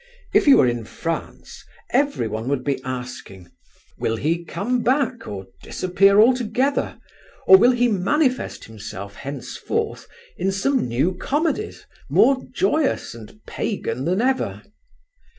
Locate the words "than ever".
14.05-14.63